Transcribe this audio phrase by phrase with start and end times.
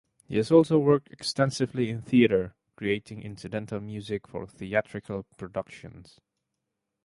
[0.27, 6.19] He has also worked extensively in theater, creating incidental music for theatrical productions.